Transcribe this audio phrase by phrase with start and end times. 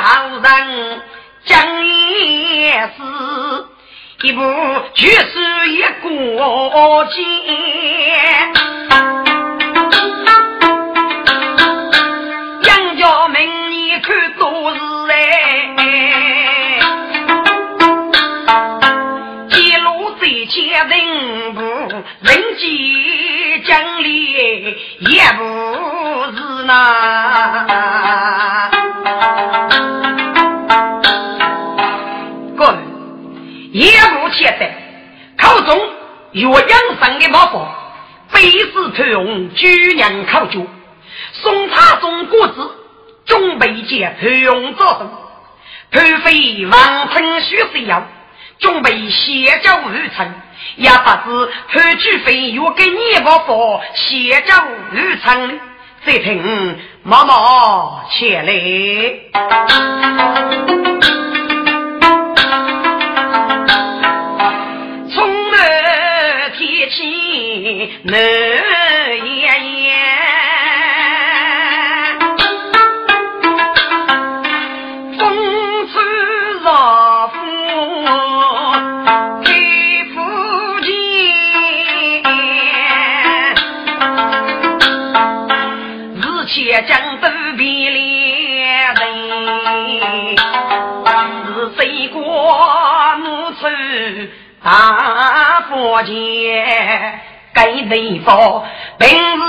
[0.00, 1.02] 好人
[1.44, 2.88] 讲一事，
[4.22, 4.42] 一步
[4.94, 7.24] 却是一过肩。
[12.64, 14.80] 杨家门，你看多是
[15.12, 15.14] 哎，
[19.50, 21.60] 一路在前人不
[22.22, 22.28] 人
[22.58, 22.68] 间。
[23.64, 24.32] 讲理
[25.00, 25.42] 也不
[26.36, 28.70] 是那。
[33.78, 34.68] 也不切得，
[35.40, 35.78] 口中
[36.32, 36.68] 有养
[37.00, 37.68] 生的毛法，
[38.28, 40.66] 非是头用居娘考究，
[41.34, 42.68] 送茶送果子，
[43.24, 45.08] 准备接头用早生，
[45.92, 48.02] 头飞王成须是要，
[48.58, 50.28] 准备歇脚日程，
[50.74, 51.30] 也不知
[51.68, 54.54] 后举非有给你毛法歇脚
[54.90, 55.60] 日程，
[56.04, 58.52] 再听妈妈前来。
[68.02, 68.12] 难
[69.24, 69.94] 言言，
[75.16, 75.20] 风
[75.86, 75.94] 吹
[76.64, 77.36] 绕风
[79.44, 79.46] 开
[80.12, 80.16] 福
[80.80, 80.88] 建，
[86.16, 86.90] 日前江
[87.20, 87.24] 都
[87.56, 88.96] 比连人，
[91.54, 92.18] 是谁过
[93.22, 93.60] 怒出
[94.64, 97.20] 大佛前。
[97.58, 98.62] 该地方
[99.00, 99.40] 平日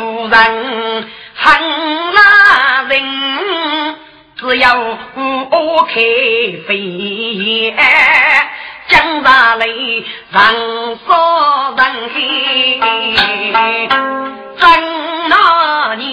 [0.00, 1.44] 无人恨
[2.14, 3.96] 那人，
[4.36, 5.94] 只要我开
[6.68, 7.74] 飞，
[8.86, 10.40] 江上雷人
[11.04, 11.80] 少人
[12.14, 12.78] 黑，
[14.60, 14.64] 真
[15.28, 15.34] 那
[15.96, 16.06] 年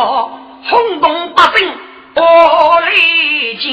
[0.00, 0.30] 人物
[0.64, 1.70] 轰动百姓，
[2.14, 2.90] 我来
[3.60, 3.70] 见。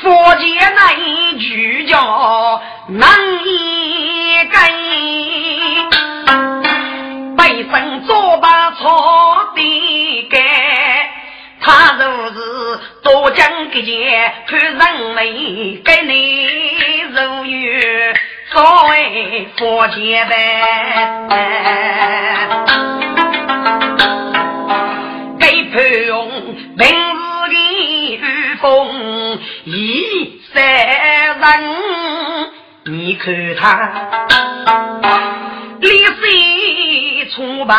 [0.00, 0.44] 佛界
[0.76, 3.10] 那一句叫难
[3.44, 4.60] 一根，
[7.36, 11.10] 背身左把错的盖，
[11.60, 14.78] 他若是多讲个件，看人
[15.16, 16.46] 美给你
[17.10, 18.14] 如愿，
[18.52, 20.30] 作为佛界呗。
[25.64, 26.28] 潘用
[26.76, 27.54] 明日的
[28.16, 28.24] 雨
[28.60, 30.62] 风一三
[31.38, 31.40] 人，
[32.86, 33.92] 你看他
[35.80, 37.74] 立水出马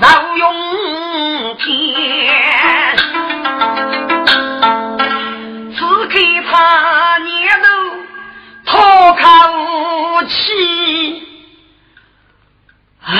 [0.00, 1.66] 绕涌天，
[5.76, 6.14] 只看
[6.50, 7.30] 他年
[7.62, 7.66] 头
[8.64, 8.72] 脱
[9.12, 9.22] 口
[10.26, 11.22] 气，
[13.04, 13.10] 唉。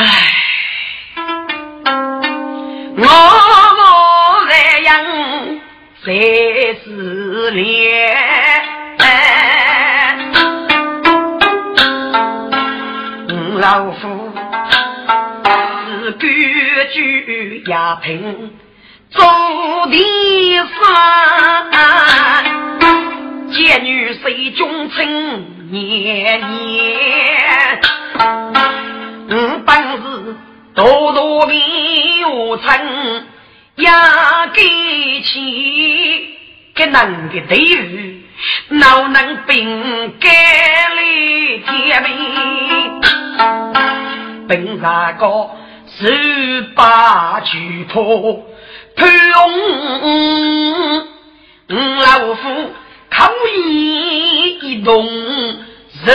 [2.95, 3.07] 我
[6.05, 6.13] 样才
[6.85, 8.17] 是恋，
[13.61, 14.33] 老夫
[16.03, 16.29] 是规
[16.93, 18.51] 矩也凭
[19.11, 19.23] 做
[19.91, 19.97] 的
[20.81, 22.45] 饭，
[23.53, 27.81] 见女谁忠贞年年，
[29.29, 30.37] 嗯，本是。
[30.75, 32.67] 多多米我称
[33.77, 34.63] 呀给
[35.23, 36.37] 起，
[36.75, 38.23] 给能的队伍，
[38.69, 41.01] 哪能并给了
[41.67, 42.11] 天命？
[44.47, 45.51] 本啥个
[45.99, 48.45] 十八举破
[48.95, 49.31] 潘
[52.01, 52.75] 老夫
[53.11, 55.03] 口一动，
[56.05, 56.13] 手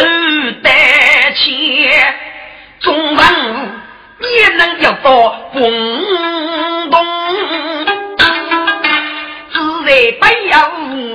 [0.61, 0.69] 得
[1.33, 2.15] 钱，
[2.81, 3.17] 中文
[4.21, 5.61] 也能要到广
[6.91, 7.16] 东，
[9.87, 10.53] 只在不要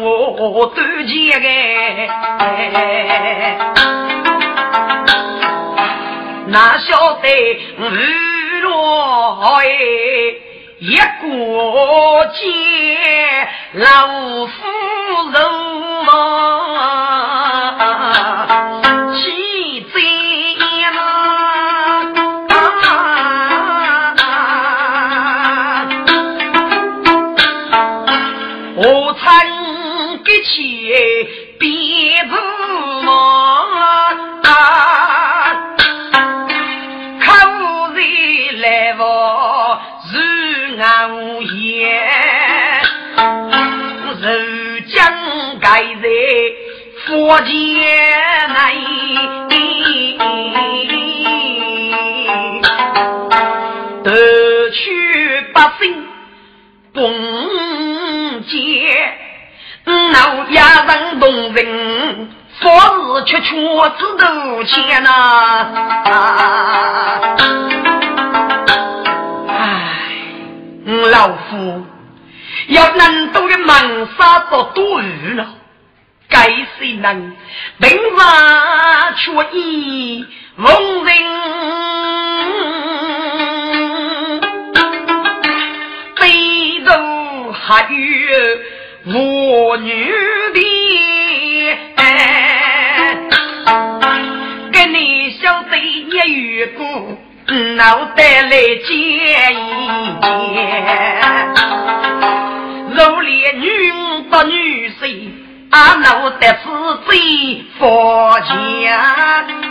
[0.00, 0.74] 我多
[1.06, 1.06] 钱
[6.46, 7.28] 哪晓得
[7.76, 9.60] 日落哎，
[10.78, 12.40] 一过节
[13.74, 13.86] 老
[14.46, 14.52] 夫
[15.32, 15.36] 人
[16.06, 16.10] 嘛，
[47.12, 47.52] 佛前
[48.48, 48.56] 内，
[54.02, 54.10] 夺
[54.70, 56.06] 取百姓
[56.94, 57.04] 崩
[58.48, 58.56] 劫，
[59.84, 62.64] 闹压人动人，佛
[63.18, 63.56] 是却却
[63.98, 65.10] 只多钱呐。
[71.10, 71.84] 老夫
[72.68, 75.46] 要能都的猛杀做多余了，
[76.32, 76.48] 该
[76.78, 77.36] 谁能
[77.78, 80.26] 平凡却以
[80.56, 80.64] 逢
[81.04, 81.14] 人
[86.18, 86.22] 背
[86.86, 87.92] 头还有
[89.04, 90.12] 我女
[90.54, 90.60] 的，
[94.72, 96.82] 跟你小贼也遇过。
[97.76, 98.90] 脑袋来见
[99.52, 99.68] 一
[100.22, 100.22] 见，
[102.94, 103.66] 如连女
[104.30, 105.02] 不女婿，
[105.72, 106.68] 啊，脑袋是
[107.06, 108.46] 最佛家，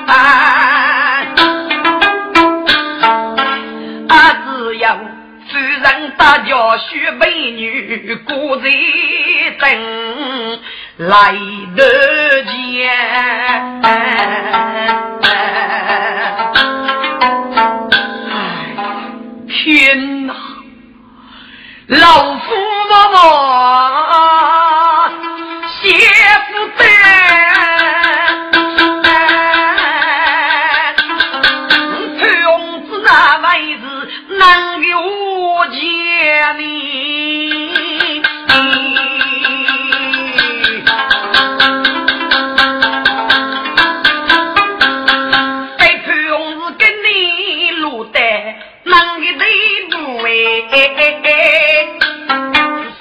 [0.08, 1.22] 啊，
[4.44, 8.64] 只要夫人大家许美女过在
[9.60, 9.70] 等
[10.98, 11.36] 来
[11.76, 11.84] 得
[12.46, 12.52] 见。
[19.48, 20.34] 天哪，
[21.90, 22.48] 老夫
[22.90, 23.20] 妈妈，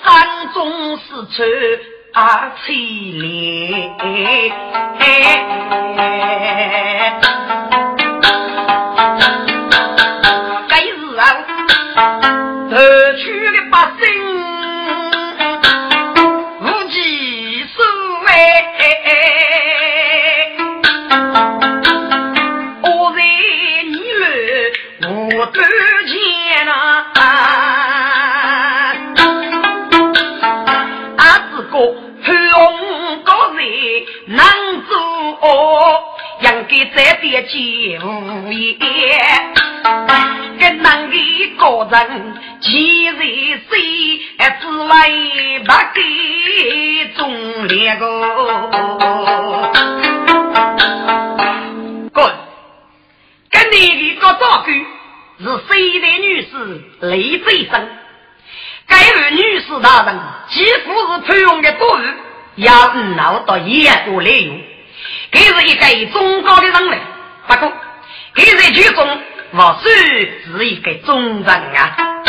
[0.02, 0.08] 山
[0.52, 1.44] 中四处
[2.12, 3.96] 啊凄凉，
[37.00, 38.78] 应该再点几无言。
[40.58, 40.96] 跟那
[41.56, 43.16] 个人几人
[43.70, 44.20] 谁，
[44.60, 45.98] 只为不给
[47.16, 48.04] 中两个。
[52.12, 52.30] 滚！
[53.50, 53.76] 跟你
[54.14, 54.70] 的个照顾
[55.42, 56.52] 是谁的女士
[57.00, 57.88] 雷最生？
[58.86, 62.02] 该位女士大人，几乎是推用的多余。
[62.56, 64.60] 要闹到一国来用，
[65.32, 66.98] 这是一个忠高的人类。
[67.46, 67.72] 不过，
[68.34, 69.18] 这是剧中
[69.52, 72.19] 我算是一个忠人啊。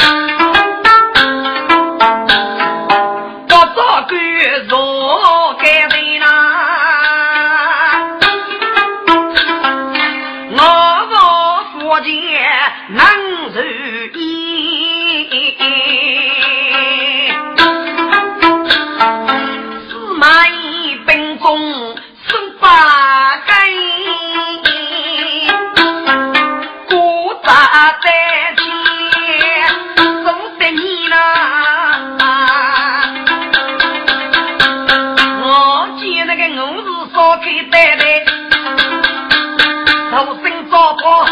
[40.25, 41.25] 头身照破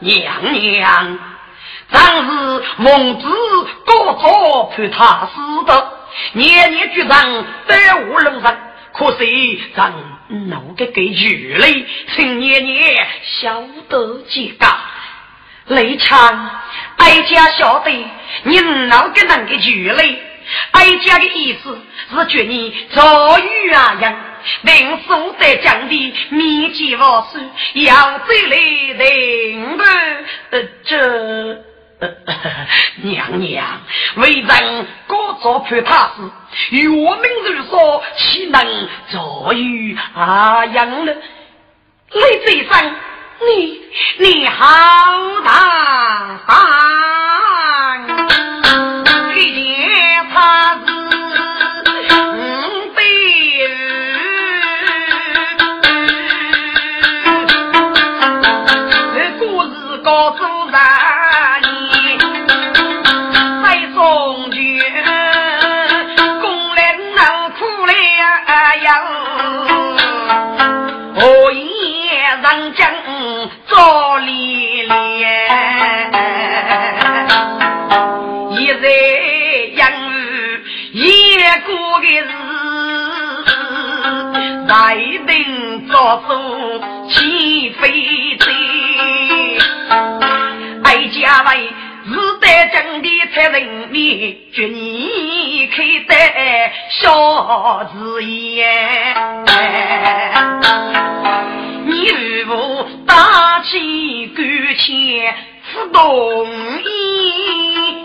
[0.00, 1.18] 娘娘，
[1.90, 3.28] 当日孟子
[3.86, 5.92] 多早判他死的，
[6.32, 7.76] 年年举上得
[8.06, 8.58] 无人人，
[8.92, 9.92] 可惜让
[10.48, 13.06] 奴的给鱼雷，请年年
[13.40, 14.66] 晓得几个。
[15.66, 16.50] 雷强，
[16.96, 17.90] 哀家晓得
[18.42, 20.22] 你哪个能给举嘞？
[20.72, 21.78] 哀家的意思
[22.12, 24.16] 是觉你早遇啊样，
[24.62, 27.38] 临死在江里面见我叔，
[27.74, 28.56] 要走来
[28.98, 29.84] 领路。
[30.50, 31.62] 呃，这
[33.02, 33.80] 娘娘
[34.16, 36.22] 为人各做判他事，
[36.70, 36.96] 岳明
[37.44, 41.12] 如说，岂能坐于阿阳呢？
[42.12, 42.94] 雷贼生。
[43.42, 43.80] 你
[44.18, 44.66] 你好
[45.42, 46.40] 大，
[84.70, 84.94] 事，来
[85.26, 86.32] 定做主
[87.10, 88.48] 起飞车，
[90.84, 91.68] 哀家为
[92.06, 96.14] 是得将的才人面，绝你开得
[96.88, 98.64] 小子眼。
[101.84, 104.46] 你如何打起杆
[104.76, 105.34] 前
[105.72, 106.46] 不动
[106.78, 107.99] 意？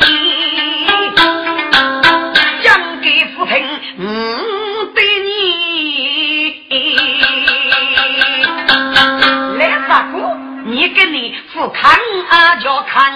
[10.85, 11.99] 你跟你父看
[12.29, 13.11] 啊叫看，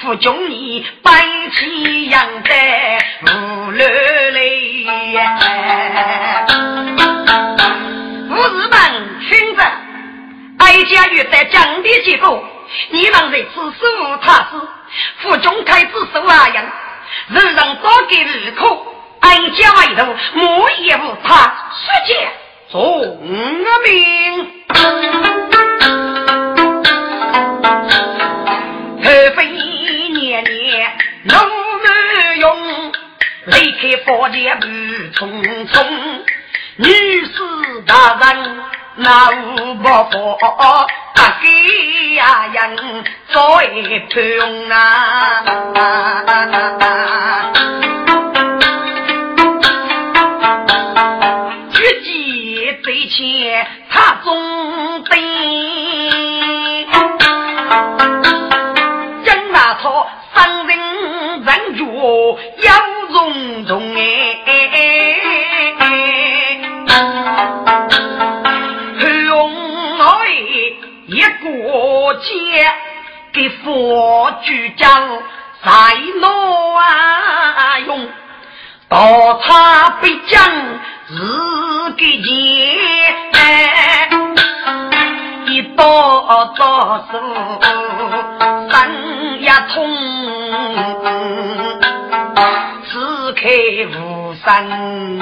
[0.00, 1.12] 父兄你白
[1.52, 3.84] 起养在无楼
[4.32, 4.40] 来。
[8.30, 8.80] 日本
[9.28, 9.62] 亲子，
[10.60, 12.42] 哀家欲在江边结果，
[12.92, 14.68] 你们在此守他师，
[15.18, 16.64] 府中开子守阿阳，
[17.28, 18.86] 人人多给日口，
[19.20, 22.26] 哀家外头莫也无他，世界
[22.70, 23.18] 宗
[23.84, 25.27] 命。
[31.28, 31.84] 年怒目
[32.40, 32.92] 用，
[33.44, 34.66] 离开佛界不
[35.12, 35.74] 匆匆，
[36.76, 36.88] 女
[37.26, 37.36] 士
[37.86, 38.26] 大人
[38.96, 40.38] 那无不佛。
[41.40, 42.76] 给呀人
[43.28, 43.66] 做一
[44.08, 44.16] 盘
[44.72, 44.74] 啊！
[51.72, 53.16] 举剑在前，
[53.88, 53.92] 他
[54.24, 54.28] 中
[63.18, 64.36] 要重重哎。
[71.10, 72.70] 一过节
[73.32, 75.08] 给佛举将
[75.64, 75.70] 在
[76.20, 78.08] 罗啊用，
[78.88, 80.46] 刀叉被将
[81.08, 82.28] 日给钱，
[85.46, 87.18] 一刀刀手
[88.70, 89.88] 三呀痛，
[93.40, 93.48] 开
[93.96, 95.18] 无声，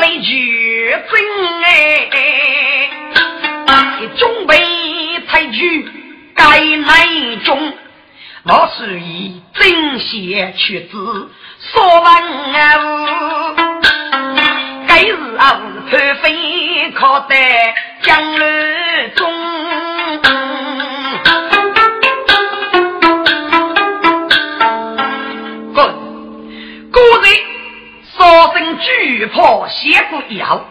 [0.00, 1.20] 泪举真
[1.62, 2.08] 哎。
[4.16, 4.56] 中备
[5.28, 5.86] 太举
[6.34, 7.74] 该内中，
[8.44, 12.04] 我是以正邪取子，说文
[12.54, 13.54] 啊，
[14.88, 17.36] 该是啊是非可得
[18.00, 18.46] 江路
[19.14, 19.37] 中。
[29.18, 30.64] 声巨破写不要，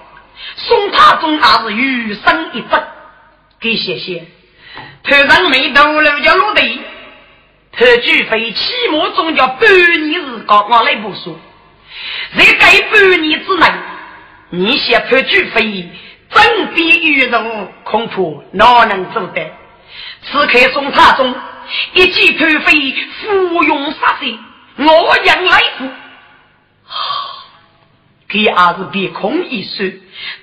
[0.56, 2.82] 宋太宗还是余生一分。
[3.60, 4.24] 给谢谢，
[5.04, 6.82] 头上没头颅叫落地，
[7.74, 9.70] 头举飞起码总叫半
[10.08, 11.38] 年时光，我来不说。
[12.38, 13.68] 在这半年之内，
[14.52, 15.90] 你写头举飞，
[16.30, 18.16] 真比玉人恐怕
[18.52, 19.52] 哪能做得？
[20.24, 21.36] 此刻宋太宗
[21.94, 25.90] 一记头飞，服用杀死，我养来福。
[28.30, 29.90] 给儿子别空一说，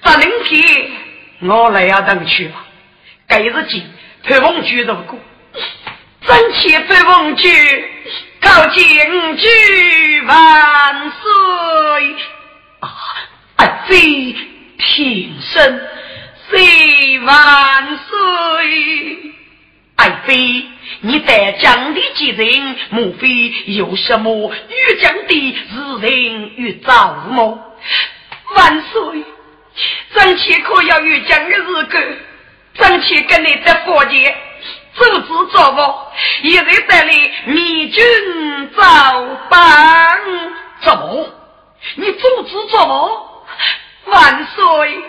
[0.03, 0.91] 只能给
[1.47, 2.65] 我来要等去吧。
[3.27, 3.83] 改日记，
[4.23, 5.19] 推风举如过，
[6.27, 7.49] 真气推风举，
[8.41, 12.17] 高敬举万岁！
[12.81, 12.89] 啊，
[13.57, 14.35] 啊，飞
[14.79, 15.81] 平生，
[16.49, 19.35] 岁万岁！
[19.97, 20.67] 爱妃，
[21.01, 22.77] 你在江的几人？
[22.91, 27.74] 莫非有什么与江的日人与造么？
[28.55, 29.25] 万岁，
[30.15, 32.01] 真气可要与江的日个。
[32.75, 34.37] 争取跟你在佛界
[34.95, 35.95] 阻止作务，
[36.43, 38.83] 一日带领灭军造
[39.49, 40.21] 反
[40.83, 41.31] 怎么？
[41.95, 43.47] 你阻止作恶？
[44.07, 45.03] 万岁！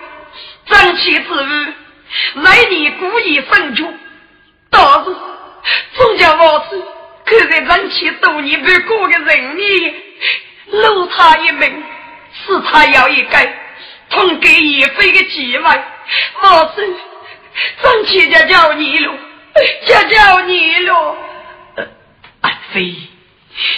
[0.68, 1.74] 争取之日，
[2.36, 3.92] 来年故意分主，
[4.70, 5.16] 到时
[5.96, 6.80] 总叫我是
[7.26, 9.96] 可在争取多年不过的人命，
[10.68, 11.84] 留他一命，
[12.46, 13.38] 是他要一个，
[14.10, 15.84] 同给一飞的机会，
[16.42, 16.96] 我是。
[17.82, 19.14] 张七家叫你了，
[19.88, 21.16] 家叫你了。
[22.42, 22.96] 爱妃，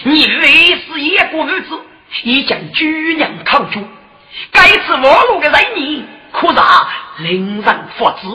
[0.03, 1.79] 你为是一个儿子，
[2.23, 3.87] 已将居娘抗住。
[4.51, 6.87] 该次我路的人你，可让
[7.19, 8.27] 令人发指。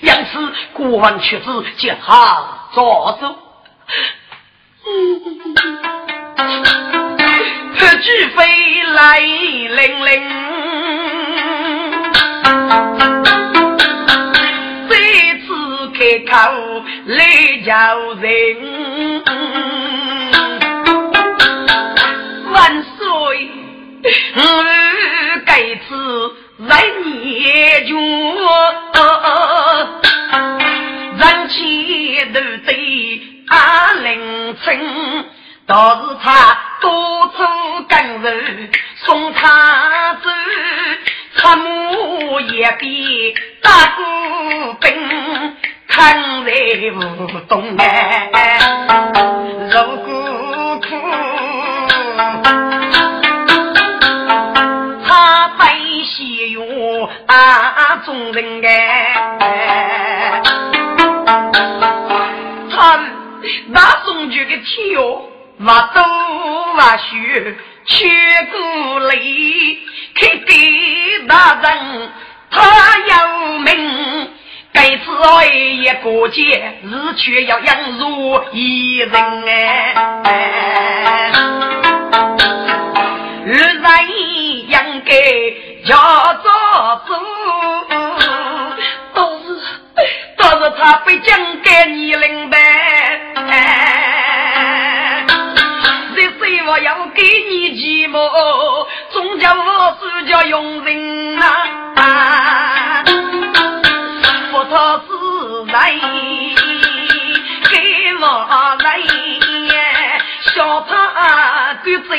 [0.00, 3.36] 因此国王却子接他做主。
[7.82, 8.38] 这巨飞
[8.94, 10.22] 来令令。
[15.94, 16.32] 开口
[17.06, 17.24] 来
[17.66, 17.72] 叫
[18.14, 18.30] 人，
[22.52, 23.02] 万岁！
[24.34, 24.40] 我
[25.44, 25.90] 该次
[26.58, 26.70] 来
[27.04, 27.90] 念旧，
[31.18, 32.70] 人前都对
[33.48, 34.66] 阿林称，
[35.66, 37.46] 倒是他多做
[37.88, 40.28] 干人，送他走，
[41.36, 44.02] 出马也比大孤
[44.80, 45.56] 兵。
[45.86, 46.50] 看在
[46.96, 47.00] 无
[47.48, 48.58] 动哎，
[49.70, 50.88] 如果苦，
[55.06, 60.42] 他悲喜哟啊众人哎，
[62.70, 62.98] 他
[63.68, 65.30] 那中举个天哟，
[65.64, 68.08] 我都我学学
[68.50, 69.14] 过来，
[70.14, 70.50] 开给
[71.28, 72.10] 大人
[72.50, 73.70] 他有名，
[74.72, 79.14] 该子爱一过节，日却要养如一人
[79.46, 79.94] 哎。
[83.44, 83.84] 日人
[84.66, 85.14] 应该
[85.86, 85.94] 叫
[86.42, 86.50] 做
[87.06, 87.14] 主，
[89.14, 89.44] 都是
[90.38, 92.41] 都是他不讲给你领。
[100.32, 103.04] 叫庸人啊！
[104.50, 105.04] 不讨是
[105.70, 105.92] 来
[107.68, 107.76] 给
[108.18, 108.24] 我
[108.82, 108.88] 来，
[110.54, 112.10] 小他狗贼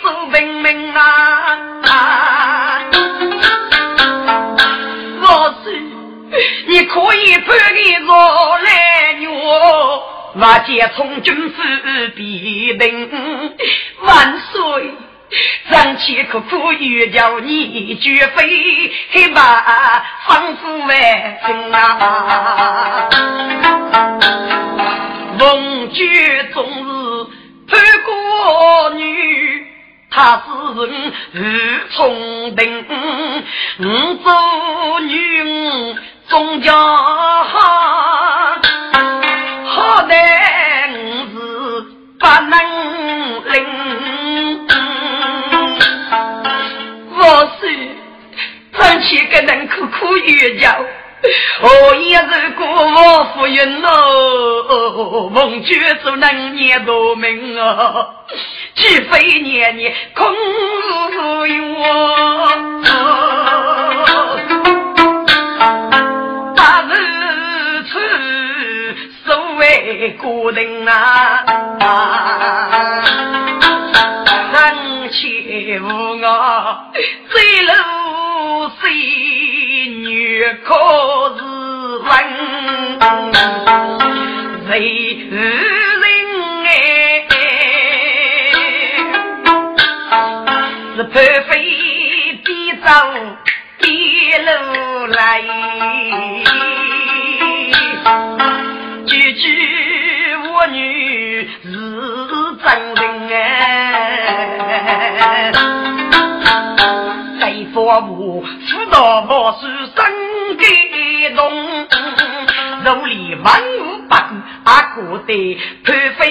[0.00, 2.78] 做文明啊！
[5.20, 5.82] 我是
[6.68, 9.26] 你可以判给我来女。
[10.36, 11.60] 瓦解从军府
[12.14, 13.10] 必定
[14.02, 14.94] 万岁，
[15.70, 19.40] 张起可苦欲叫你绝非黑马
[20.26, 20.88] 方富万
[21.46, 23.08] 金啊！
[25.38, 27.26] 龙爵终日
[27.68, 29.66] 潘国女，
[30.10, 30.50] 他是
[30.86, 31.42] 人如
[31.90, 31.94] 聪
[32.54, 32.64] 明，
[33.80, 33.84] 五
[34.22, 35.94] 做女
[36.28, 37.54] 终家好。
[39.66, 40.10] 好歹
[40.92, 40.96] 我
[41.32, 41.34] 是
[42.18, 42.54] 不能
[48.96, 50.74] 争取个能苦苦约教，
[51.60, 58.06] 我也是过我夫人喽，梦觉做能念多命啊，
[58.74, 60.26] 岂非年年空
[61.78, 62.16] 我。
[70.18, 71.44] 孤人啊，
[74.52, 75.86] 人前无
[76.22, 76.26] 我，
[77.28, 77.72] 醉路
[78.80, 78.90] 水
[79.88, 80.74] 女可
[81.38, 81.42] 是
[82.04, 82.08] 问，
[84.68, 85.28] 谁
[107.98, 110.04] 我知道我是真
[110.56, 110.64] 感
[111.34, 111.40] 动，
[112.84, 114.14] 如里万物不
[114.64, 116.24] 阿哥的潘飞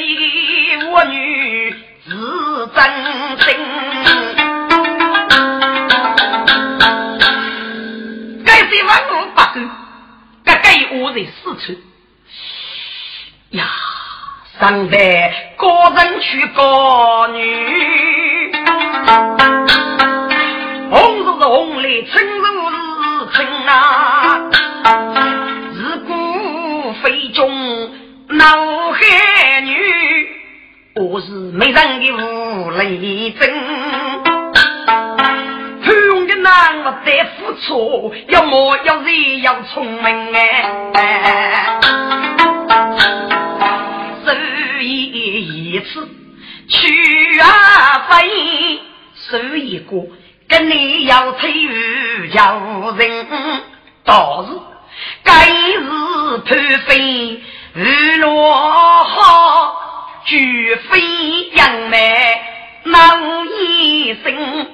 [0.92, 1.72] 我女
[2.06, 2.10] 是
[2.76, 2.78] 真
[3.40, 3.46] 心，
[8.46, 9.60] 该是万物不顾，
[10.44, 10.66] 该该
[10.98, 11.74] 我在四处。
[13.52, 13.66] 呀，
[14.60, 18.52] 上代高人娶高女，
[21.46, 24.50] 是红来，青是青啊，
[25.76, 26.00] 是
[27.04, 27.92] 非中
[28.30, 28.48] 闹
[28.92, 29.78] 海女，
[30.96, 33.48] 我是美人的无泪针。
[35.84, 40.66] 富用的男不得付出，要么要人要聪明哎。
[44.82, 46.10] 一次
[46.70, 48.80] 去啊飞，
[49.30, 50.08] 手一过，
[50.48, 52.60] 跟你要推与叫
[52.98, 53.28] 人，
[54.04, 54.52] 倒是
[55.24, 57.42] 该是贪飞
[57.74, 59.76] 日落好，
[60.26, 62.42] 绝非杨梅
[62.84, 62.98] 闹
[63.46, 64.68] 一生。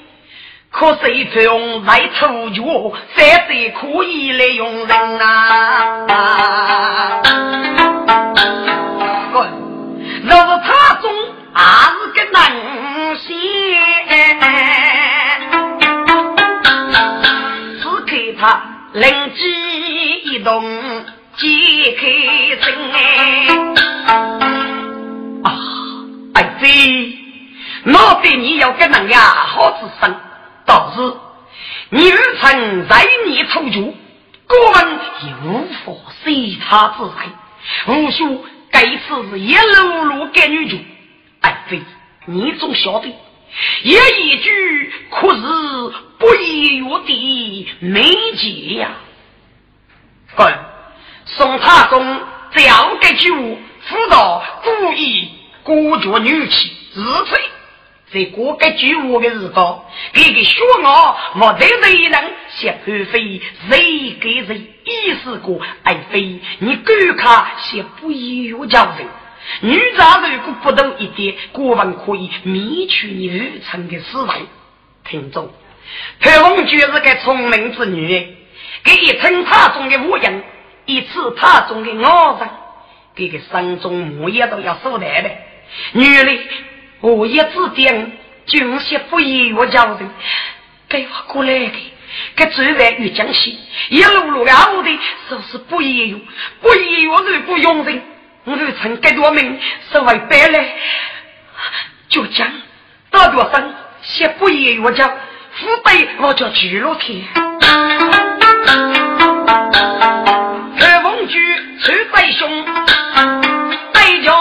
[0.70, 2.64] 可谁用来抽脚，
[3.16, 6.08] 才得可以来用人啊！
[10.24, 11.12] 若是他中
[11.54, 12.40] 还是个能
[13.18, 13.34] 仙，
[18.94, 19.40] 灵机
[20.26, 20.62] 一动，
[21.38, 22.02] 解开
[22.62, 22.66] 身
[25.46, 25.48] 啊！
[26.34, 27.18] 爱妃，
[27.86, 30.14] 我对你有个能呀好之身，
[30.66, 31.02] 倒是
[31.90, 33.94] 女臣在你出局，
[34.46, 37.30] 国文也无法随他之来，
[37.88, 38.40] 无需。
[38.72, 40.78] 该次是一路路给女主，
[41.40, 41.82] 爱妃，
[42.26, 43.16] 你总晓得，
[43.84, 45.42] 一一句可是
[46.18, 48.04] 不一月的美
[48.38, 48.90] 节呀。
[50.36, 50.54] 滚！
[51.26, 52.22] 宋太宗
[52.54, 55.30] 这样的句辅导故意
[55.64, 57.42] 孤绝女气，自吹。
[58.14, 59.54] 在过个句话的日子，
[60.12, 65.62] 这个学我莫得谁能写潘妃，谁给谁意思过？
[65.84, 69.08] 爱妃，你敢看写不一样教人？
[69.60, 74.34] 女家如果不懂一点，国王可以灭去你二臣的思维。
[75.04, 75.52] 听众，
[76.20, 78.36] 潘凤就是个聪明之女，
[78.84, 80.34] 给一称他中的模样，
[80.86, 82.50] 一次他中的傲人，
[83.16, 85.30] 给个山中木叶都要收来的，
[85.94, 86.40] 女的。
[87.02, 90.10] 我一指点，军些不一我教人，
[90.88, 91.94] 给我过来的，
[92.36, 93.58] 给走在玉江西，
[93.90, 96.22] 一路路熬的，说是不一用，
[96.62, 98.02] 不一我如果用人，
[98.44, 99.60] 我就成给多命，
[99.92, 100.74] 是为白来，
[102.10, 102.52] 就将
[103.12, 105.08] 大学生写不言我讲，
[105.54, 107.24] 父辈我叫巨落天。
[110.80, 112.66] 二凤举出在胸，
[113.94, 114.32] 代家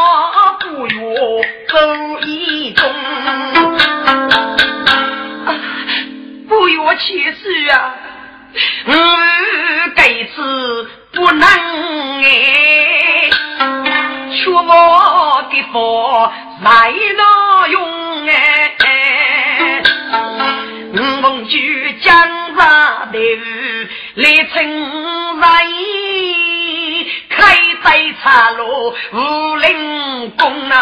[0.61, 1.17] 不约
[1.69, 2.91] 走一中。
[6.49, 7.95] 不约其实啊，
[8.87, 8.93] 我
[15.73, 18.33] 佛来哪用哎？
[20.93, 22.13] 五凤举江
[22.57, 23.19] 上头
[24.17, 25.47] 来称来，
[27.29, 30.77] 开在茶楼无灵宫啊！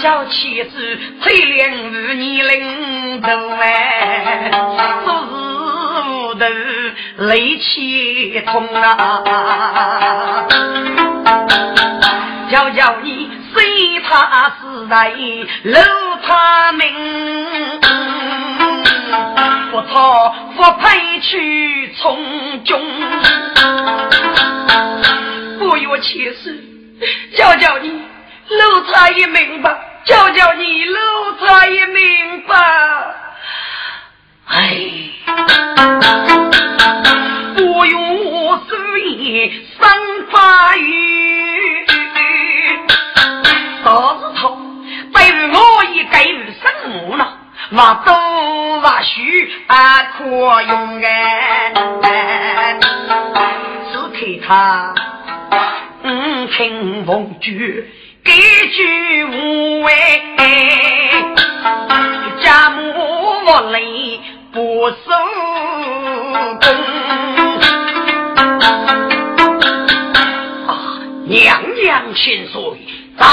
[0.00, 3.28] 小妻子翠莲儿你领头
[3.60, 4.50] 哎，
[5.04, 5.26] 做事
[6.08, 6.44] 无头
[7.16, 10.44] 泪气痛啊！
[12.50, 15.12] 叫叫你随他死在
[15.64, 15.80] 楼
[16.26, 16.94] 他命，
[19.70, 22.78] 不错不配去从军，
[25.58, 26.54] 不要气死，
[27.36, 29.76] 叫叫你楼他一命吧。
[30.04, 31.00] 叫叫你老
[31.44, 32.54] 才也明白，
[34.48, 34.80] 哎，
[37.56, 39.90] 不用思言三
[40.30, 41.84] 发语，
[43.84, 44.56] 到时头
[45.12, 47.36] 对于我也给予生母了，
[47.72, 50.24] 我都不许啊可
[50.62, 52.78] 用哎，
[53.92, 54.94] 只看他
[56.04, 57.90] 嗯听风句。
[58.24, 58.30] 一
[58.70, 59.92] 句无谓，
[62.42, 62.82] 家母
[63.44, 64.20] 无泪
[64.56, 64.94] 不收
[66.62, 66.66] 工。
[70.66, 72.58] 啊，娘娘千岁，
[73.18, 73.28] 当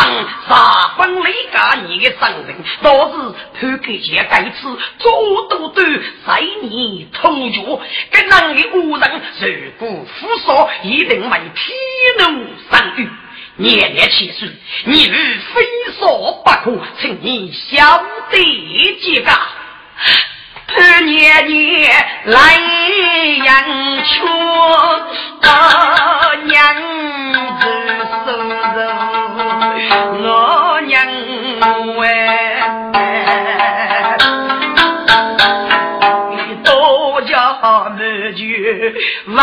[0.50, 0.52] 杀
[0.98, 3.16] 分雷家你的生人，倒是
[3.58, 5.86] 偷给些该次做多多
[6.28, 7.80] 在你头脚，
[8.12, 13.10] 跟那个无人如果扶说，一定为天怒上狱。
[13.56, 14.50] 年年七岁，
[14.84, 15.66] 你日非
[15.98, 18.38] 说不可，请你晓得
[19.00, 19.32] 几个。
[21.06, 21.92] 年年
[22.26, 22.36] 来
[23.44, 23.50] 阳
[24.04, 24.14] 春，
[26.46, 26.58] 娘
[27.60, 27.62] 子
[28.26, 28.76] 生日，
[30.22, 30.26] 我
[30.88, 30.96] 娘
[32.02, 32.06] 哎，
[36.64, 36.68] 多
[37.24, 37.64] 家满
[38.36, 38.42] 聚
[39.28, 39.36] 万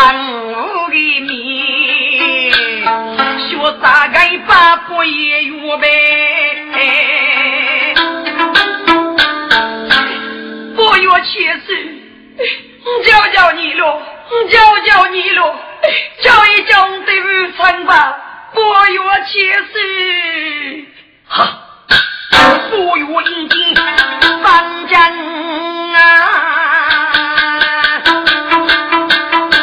[0.53, 1.29] 物的面。
[3.63, 5.87] 我大概把不也预备，
[11.21, 11.69] 不约其事，
[13.05, 14.01] 教教你了，
[14.49, 15.55] 教教你了，
[16.23, 18.17] 教一教对不成吧，
[18.53, 20.85] 不约其事，
[21.27, 21.59] 哈，
[22.71, 23.75] 不约一经
[24.43, 24.99] 三江
[25.93, 25.99] 啊，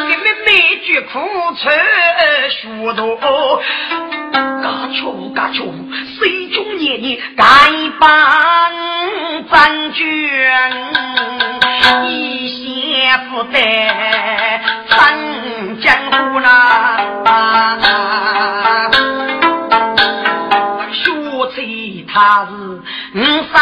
[0.09, 1.19] 给你每句苦
[1.57, 1.69] 词。
[2.51, 3.63] 学多，
[4.89, 5.67] 嘎秋嘎秋，
[6.19, 7.45] 水中年年该
[8.01, 8.09] 帮
[9.51, 10.73] 战卷，
[12.09, 13.61] 一些不得
[14.89, 14.97] 上
[15.81, 16.97] 江湖啦。
[20.91, 21.05] 学
[21.55, 22.53] 起他是
[23.15, 23.55] 五生。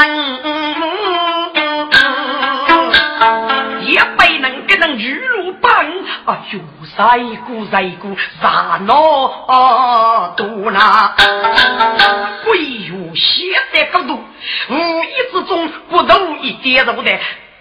[3.83, 5.71] 也不能给人雨露帮，
[6.27, 6.61] 哎呦，
[6.97, 11.15] 晒过晒过，热闹多呐！
[12.45, 14.25] 贵有现代高度，
[14.71, 17.11] 无意之中不露一点肉的。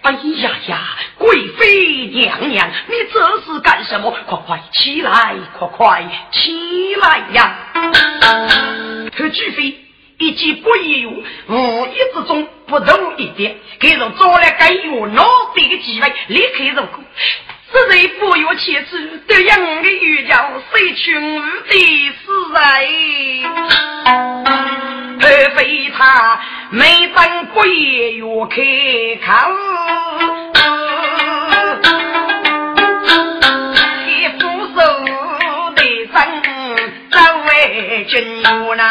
[0.03, 0.79] 哎呀呀，
[1.17, 4.15] 贵妃娘娘，你这是干什么？
[4.25, 7.57] 快快起来，快快起来呀！
[9.15, 9.81] 可巨妃。
[10.17, 11.09] 一计不有，
[11.49, 16.87] 无意之中不漏一点，给人找来该有脑袋的机会，立刻入
[17.75, 17.81] 股。
[17.89, 22.88] 这人不有其子，都养的玉叫谁去我的死哎？
[25.19, 28.55] 何非他没当不也要开
[29.25, 29.29] 口？
[34.07, 34.09] 一
[34.39, 34.41] 副
[34.73, 34.77] 手
[35.75, 35.81] 的
[36.13, 36.15] 身，
[37.11, 37.49] 周围
[38.05, 38.15] 军
[38.63, 38.83] 务呐。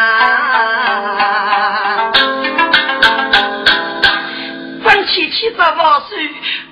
[5.17, 5.67] 七十万
[6.09, 6.17] 岁，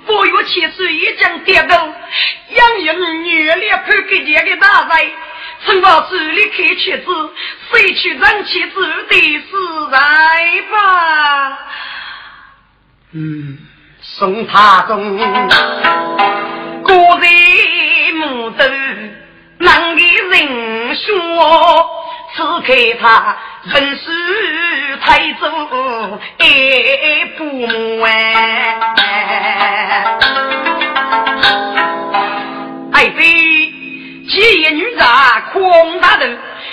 [0.06, 5.12] 不约七岁已经跌倒，养育女儿判给这个大人，
[5.64, 7.06] 陈老师你看妻子，
[7.72, 11.58] 谁去人妻子的死来吧？
[13.12, 13.58] 嗯，
[14.00, 15.18] 宋太宗，
[16.82, 18.64] 古人母斗，
[19.58, 22.03] 难给人说，
[22.36, 25.46] 只看他人是太祖
[26.38, 26.44] 爱
[27.38, 28.76] 父母哎，
[32.92, 33.22] 爱妃，
[34.28, 34.98] 几爷女子
[35.52, 36.26] 狂大头，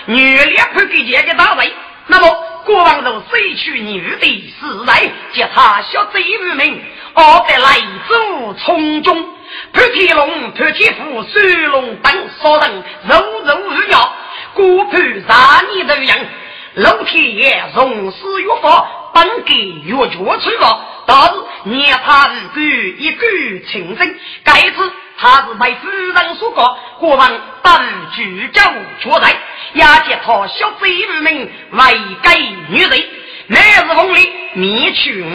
[0.07, 1.71] 女烈不给这个大位，
[2.07, 2.27] 那么
[2.65, 6.81] 国王就谁去女的时代，叫他小贼无名，
[7.13, 9.29] 我得来走从中，
[9.73, 14.11] 潘天龙、潘天虎、水龙等杀人，肉肉如鸟。
[14.53, 16.27] 孤盘杀你的人，
[16.75, 20.79] 老天爷从死越法，本该越绝处罚。
[21.05, 21.33] 但是
[21.63, 27.81] 念他一句一句情深，该次他是被夫人所告，国王当
[28.15, 28.61] 举酒
[29.01, 29.35] 出来，
[29.73, 31.81] 押解他小贼无名，为
[32.21, 32.37] 该
[32.69, 33.03] 女人。
[33.47, 35.25] 每日风里灭去五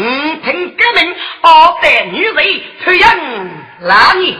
[0.43, 3.11] 听革命，二代女人推养
[3.81, 4.39] 那你。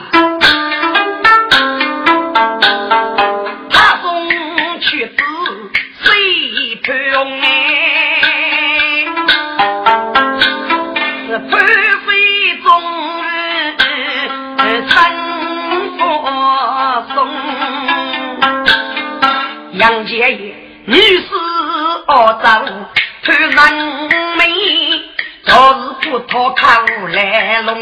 [22.19, 22.49] 我走
[23.21, 23.53] 看人
[24.37, 24.41] 美，
[25.45, 25.53] 昨
[26.01, 27.77] 日不讨看来龙。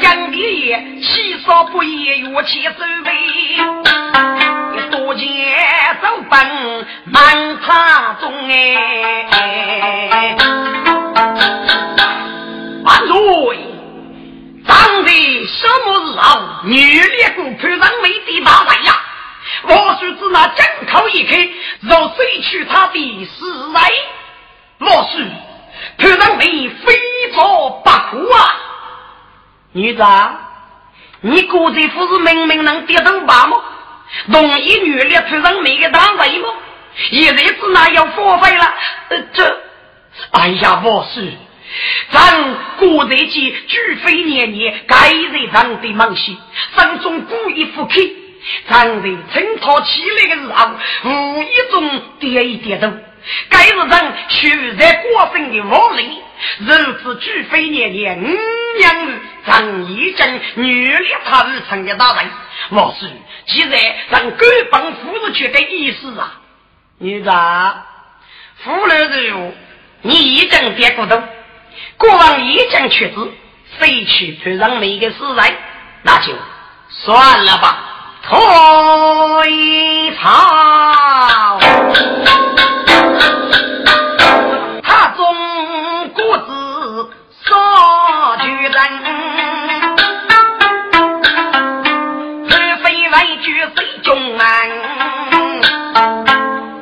[0.00, 2.70] 杨爹爷七少不言元气收
[3.06, 3.08] 尾，
[4.90, 5.24] 多见
[6.02, 8.52] 走奔满塔中哎。
[12.84, 13.14] 万岁！
[14.66, 15.10] 当的
[15.46, 19.00] 什么日后，女烈公潘上美的大来呀！
[19.66, 21.48] 我说只那江口一开，
[21.80, 23.90] 若谁取他的死来，
[24.80, 25.24] 我说
[25.98, 27.00] 潘上美非
[27.34, 28.56] 做不可啊！
[29.72, 30.04] 女子，
[31.22, 33.56] 你估计不是明明能跌头吧吗？
[34.30, 36.48] 同意女烈潘上美的大来吗？
[37.10, 38.74] 现在只那要荒废了？
[39.08, 39.62] 呃，这，
[40.32, 41.22] 哎呀，我说。
[42.12, 46.38] 咱古代间举飞年年，该人长的猛戏，
[46.76, 47.96] 身中故意不开。
[48.68, 50.70] 咱人趁他起来的时候，
[51.10, 52.92] 无意中跌一跌头。
[53.48, 56.20] 该是人取在过分的武力，
[56.58, 58.26] 如此举飞年年，五
[58.78, 62.30] 娘儿张一正女力他日成的大人。
[62.70, 63.10] 我是
[63.46, 63.80] 既然
[64.10, 66.38] 让各帮夫子去的意思啊，
[66.98, 67.30] 女子，
[68.62, 69.54] 夫人如
[70.02, 71.22] 你一正别过头。
[71.96, 73.32] 国王一将却子，
[73.78, 75.56] 谁去推上每个死人？
[76.02, 76.34] 那就
[76.90, 77.93] 算了吧。
[78.26, 78.32] 退
[80.16, 81.58] 朝，
[84.82, 85.22] 他中
[86.14, 86.50] 国子
[87.44, 88.74] 少举人，
[92.48, 92.52] 是
[92.82, 93.46] 非为举
[93.76, 94.42] 谁中门？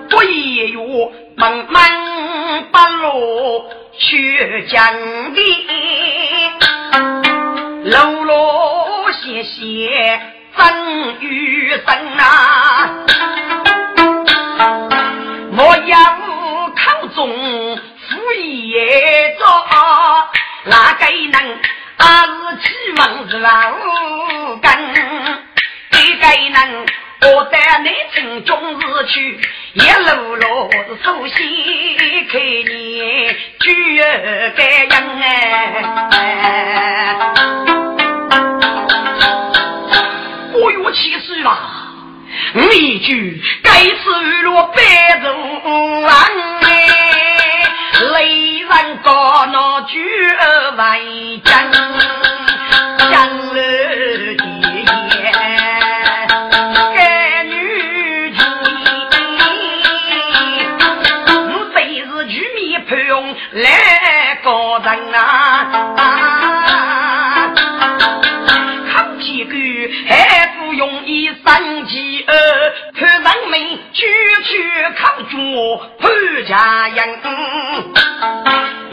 [0.09, 0.81] 不也有
[1.37, 1.75] 门门
[2.71, 3.65] 八路？
[3.99, 4.81] 去江
[5.35, 5.41] 的
[7.85, 10.21] 喽喽谢谢
[10.57, 11.85] 曾玉生
[12.19, 12.91] 啊，
[15.57, 15.97] 我要
[16.77, 17.79] 考中
[18.09, 19.47] 副业做，
[20.65, 21.37] 哪个能
[21.97, 22.33] 二十
[22.63, 23.01] 七门
[23.31, 23.51] 是老
[24.61, 24.71] 根，
[25.91, 26.61] 哪个能？
[27.25, 29.39] 我带你从中日去，
[29.75, 30.69] 一路路
[31.05, 31.35] 熟悉
[32.29, 33.31] 看你
[33.61, 34.03] 举
[34.57, 35.23] 盖样哎！
[40.93, 41.89] 我有气势啦，
[42.55, 45.27] 一句该是落白头
[46.03, 46.13] 王
[46.61, 47.71] 哎，
[48.13, 50.05] 雷人高那举
[50.77, 51.01] 万
[51.45, 51.73] 将
[52.99, 53.57] 将了
[73.93, 74.07] 举
[74.45, 75.37] 去靠住
[75.99, 76.11] 潘
[76.47, 77.21] 家人，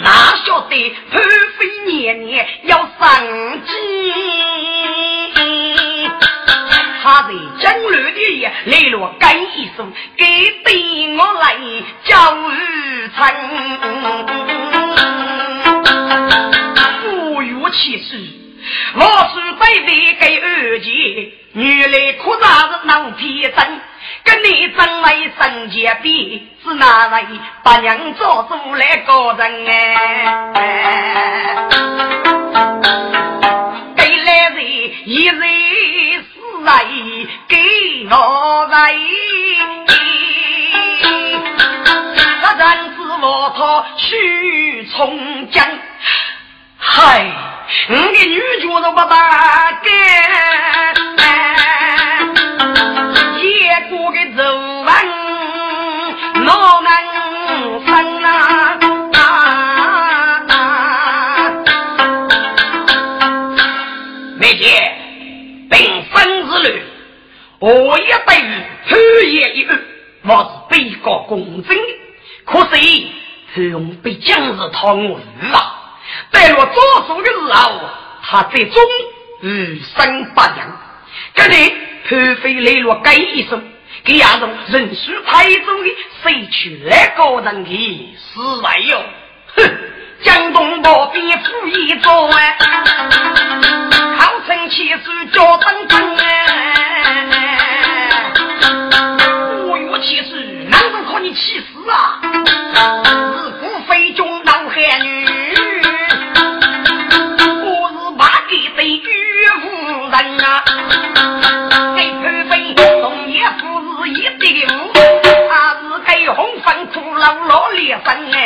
[0.02, 1.22] 哪晓得潘
[1.58, 3.72] 妃年年要生气，
[7.02, 7.30] 他在
[7.62, 10.26] 江乱的夜来了干一声，给
[10.66, 11.56] 对我来
[12.04, 13.20] 教育成。
[17.72, 18.10] 其实，
[18.96, 23.82] 我是被你给二姐，原来可那是闹天真，
[24.24, 27.26] 跟你争为生结比，是哪位
[27.64, 29.76] 把娘做出来个人哎？
[33.96, 34.64] 给来人
[35.06, 35.42] 一人
[36.24, 36.86] 死来。
[38.12, 38.96] 我在，
[42.42, 42.66] 这人
[42.96, 44.98] 子我他去从
[45.52, 45.64] 江，
[46.78, 47.32] 嗨，
[47.88, 49.88] 你的女眷都不大干，
[67.60, 68.96] 我也对于偷
[69.28, 69.80] 业一案，
[70.24, 72.00] 我是被告公正的。
[72.46, 72.78] 可是
[73.54, 73.58] 他
[74.02, 75.98] 被将士讨我鱼啊！
[76.32, 77.82] 在我做手的时候，
[78.24, 78.82] 他最终
[79.42, 80.80] 余生不扬。
[81.36, 81.70] 今天
[82.08, 83.60] 偷飞来了该一手，
[84.06, 85.90] 给亚种人数太重的，
[86.24, 89.04] 谁去那个人的死为哟？
[89.58, 89.78] 哼！
[90.22, 92.58] 江东宝兵负一座哎，
[94.18, 96.18] 号称七十叫登登
[117.20, 118.38] 老老烈生哎。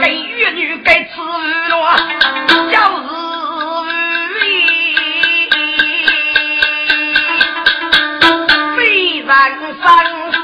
[0.00, 1.20] 给玉女给吃
[1.68, 1.98] 了。
[9.82, 9.88] 三
[10.30, 10.36] 子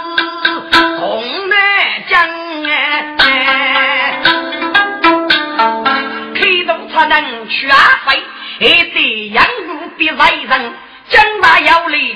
[0.99, 1.57] 红南
[2.09, 2.19] 江
[2.67, 2.71] 哎，
[6.35, 8.21] 开动才能去阿飞，
[8.59, 10.75] 还得养路别来人。
[11.09, 12.08] 将来要离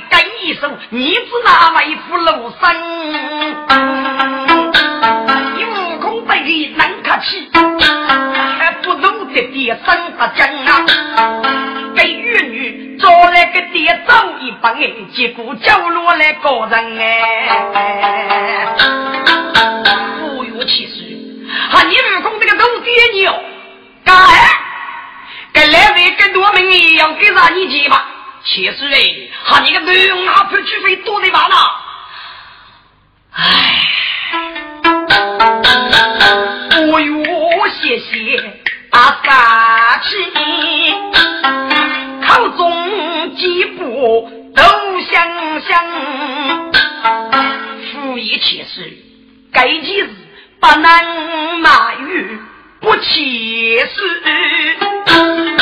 [0.53, 2.63] 一手，你知哪位不露身？
[5.59, 5.67] 有
[5.99, 7.51] 空对你难客气，
[8.59, 10.85] 还不懂得爹生不讲啊！
[11.97, 17.07] 给玉女找来个爹找一帮哎，结果叫落来个人哎，
[20.21, 23.41] 不有其事，哈你二公这个都爹你哦，
[24.05, 24.15] 干
[25.55, 28.07] 跟来位跟多门一样，给上你去吧。
[28.55, 31.57] 其实嘞，哈你个女用哪怕去费多的罢了。
[33.31, 33.89] 唉，
[36.71, 37.25] 不哟，
[37.81, 38.39] 谢谢
[38.91, 40.11] 阿三七，
[42.29, 44.63] 口中几步都
[45.11, 46.73] 相像。
[47.91, 48.93] 夫一其实，
[49.51, 50.11] 该几日
[50.61, 52.39] 不能马玉
[52.81, 55.62] 不起事。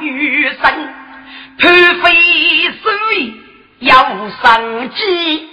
[0.00, 0.58] 余生
[1.58, 2.04] 贪飞
[2.82, 3.34] 水
[3.80, 3.92] 要
[4.42, 5.48] 生计，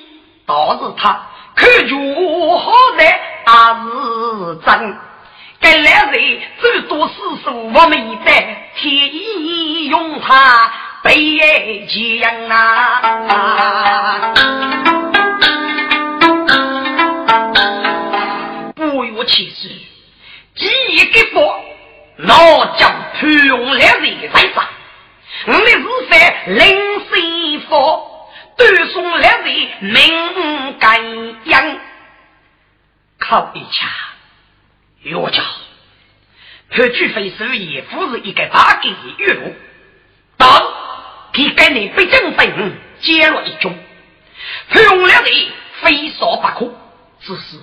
[0.45, 3.89] 倒是他看住好在啊是
[4.65, 4.97] 真。
[5.59, 7.13] 该来人最多是
[7.43, 10.71] 说我们一代天意用他
[11.03, 13.01] 悲情啊！
[18.75, 19.69] 不有其事，
[20.55, 21.59] 几个佛。
[22.17, 22.35] 老
[22.77, 22.91] 将
[23.23, 24.67] 潘永来人在上，
[25.45, 31.79] 我们是在临水佛，端送来人命甘阳，
[33.17, 33.89] 靠一枪，
[35.03, 35.41] 岳家
[36.69, 39.55] 潘巨飞是也不是一个大给岳父，
[40.35, 40.61] 当
[41.31, 43.73] 给给你被正分接了一军，
[44.67, 45.31] 潘永来人
[45.79, 46.73] 非杀不可，
[47.21, 47.57] 只是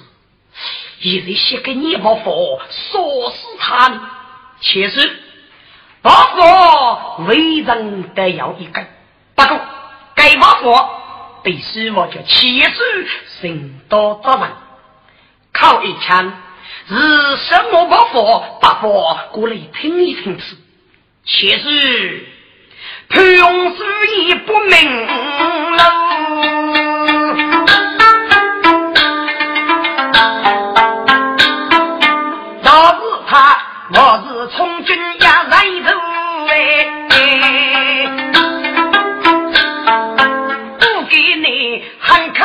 [1.00, 2.98] 一人写给你把佛杀
[3.34, 4.16] 死他。
[4.62, 5.19] 其实，
[6.02, 8.86] 把佛为人得要一根，
[9.34, 9.60] 不过
[10.14, 10.88] 该把佛
[11.42, 13.06] 对师傅叫切实
[13.40, 14.50] 承担责任。
[15.52, 16.32] 靠一枪
[16.88, 16.94] 是
[17.36, 18.58] 什么把佛？
[18.62, 20.56] 把佛过来听一听次。
[21.24, 22.26] 其实
[23.08, 23.84] 潘永师
[24.26, 25.06] 也不明
[25.76, 25.84] 了。
[33.92, 35.29] 我是从军呀，
[40.78, 42.44] 不给你喊卡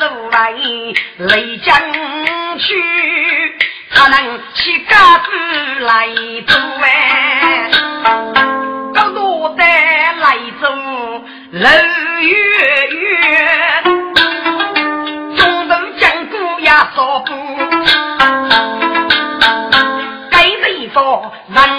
[0.00, 0.52] 入来
[1.18, 1.76] 雷将
[2.58, 2.82] 去，
[3.90, 5.30] 他能起嘎子
[5.80, 6.08] 来
[6.46, 7.70] 走哎，
[8.94, 10.68] 高路的来走
[11.52, 11.68] 路
[12.20, 12.28] 越
[12.90, 13.82] 远，
[15.36, 17.34] 中等将鼓呀扫步。
[21.48, 21.75] 人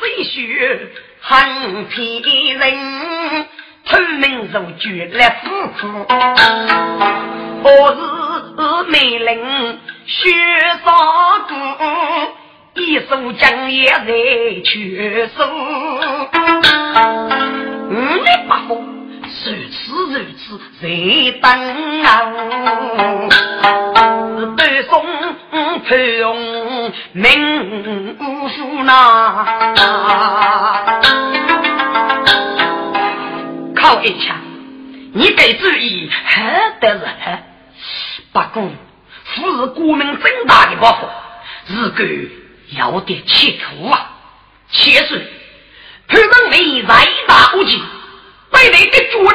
[0.00, 0.88] 飞雪
[1.20, 2.22] 恨天
[2.58, 3.46] 人。
[3.84, 6.06] 聪明如绝来夫妇，
[7.62, 7.98] 我是
[8.90, 10.30] 美人薛
[10.84, 10.88] 少
[11.48, 11.52] 姑，
[12.80, 14.06] 一手将也在
[14.64, 15.38] 去手。
[17.90, 18.70] 五里八峰，
[19.22, 19.28] 如
[19.70, 19.82] 此
[20.14, 21.50] 如此谁等
[22.02, 22.08] 啊！
[24.56, 25.04] 北宋
[25.86, 25.88] 潘
[26.18, 26.26] 永
[27.12, 29.46] 名无数呐，
[33.74, 34.36] 靠一枪，
[35.12, 36.42] 你给注意，好
[36.80, 37.42] 的很。
[38.32, 38.70] 不过，
[39.24, 41.08] 夫是国民正大的保护，
[41.66, 42.04] 如果
[42.68, 44.10] 有点企图啊，
[44.70, 45.26] 且是
[46.06, 46.88] 潘仁美在
[47.26, 47.82] 大无忌，
[48.50, 49.34] 带来的主人，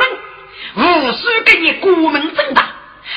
[0.75, 2.69] 无需给你国民正大，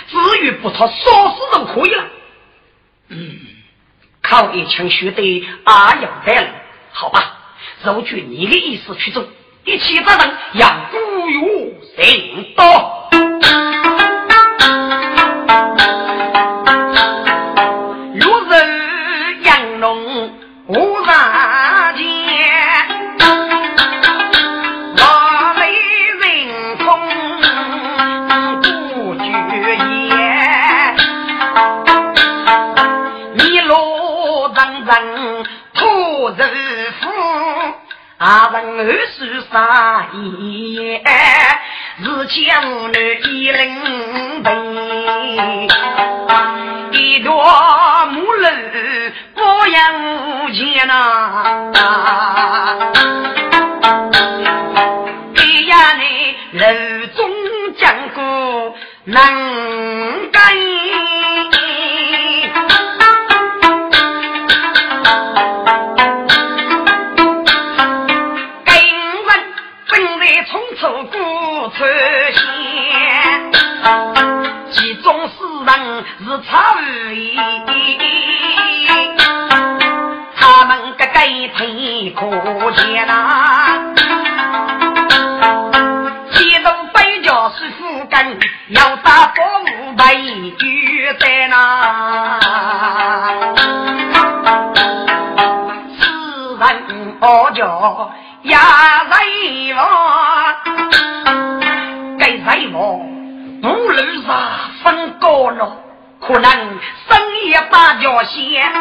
[0.09, 0.93] 至于不他说
[1.30, 2.05] 死就可以了。
[3.11, 3.39] 嗯，
[4.29, 6.49] 靠一枪学的阿阳白了，
[6.93, 7.39] 好吧，
[7.83, 9.26] 如据你的意思去做，
[9.64, 12.98] 一起责任要古有行动。
[38.61, 38.85] 二
[39.17, 39.57] 十三
[40.75, 41.01] 爷，
[42.03, 44.51] 是江南一领兵，
[46.91, 47.31] 一朵
[48.11, 48.47] 木兰
[49.35, 51.71] 过阳前呐。
[55.37, 55.39] 哎
[55.69, 56.03] 呀，你
[56.59, 56.67] 楼
[57.15, 57.19] 中
[57.77, 60.78] 将过能干。
[70.31, 70.35] 其
[74.97, 75.70] 中四人
[76.18, 76.53] 是差
[77.14, 77.16] 异，
[80.37, 81.26] 他们个改
[81.57, 82.20] 配可
[82.72, 83.12] 见呐。
[86.33, 90.14] 激动北家是副根，要打父母白
[90.59, 92.39] 举在那。
[95.99, 97.64] 四人二家
[98.43, 98.59] 压
[99.11, 99.16] 在
[99.74, 99.83] 王，
[103.99, 105.77] 不能杀分高了。
[106.21, 108.73] 可能深夜把脚先，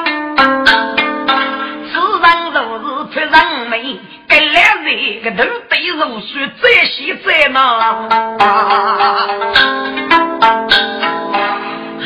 [1.89, 5.37] 此人若是出人美，该两人个头
[5.69, 7.57] 对如水，再细再难。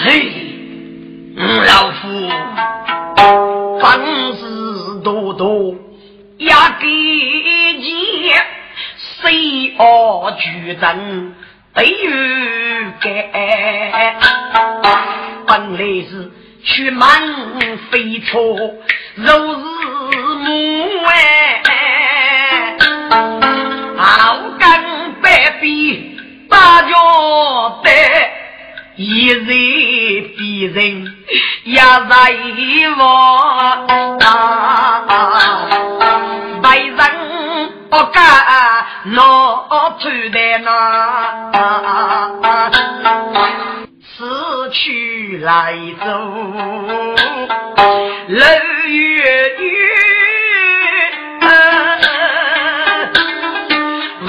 [0.05, 0.32] 嘿，
[1.68, 2.07] 老夫
[3.82, 3.84] 本
[4.38, 4.41] 事
[5.03, 5.76] 多多，
[6.38, 6.47] 也
[6.80, 6.88] 给
[7.82, 8.45] 钱，
[9.22, 11.36] 谁恶举人？
[11.74, 11.91] 对于
[12.99, 13.09] 该，
[15.47, 16.32] 本来是
[16.63, 17.09] 去满
[17.89, 18.39] 飞车，
[19.15, 19.57] 肉是
[20.43, 21.63] 母哎，
[23.97, 26.17] 好干百比
[26.49, 26.89] 大家
[27.84, 27.89] 的，
[28.97, 29.45] 一人
[30.38, 31.15] 比人
[31.63, 31.82] 也在
[32.97, 33.03] 我
[34.19, 35.05] 啊，
[36.61, 36.99] 白人
[37.91, 38.21] 我干。
[39.03, 41.51] 老出的那，
[44.15, 46.05] 此去来走，
[48.27, 48.39] 路
[48.87, 49.23] 远
[49.57, 49.65] 远，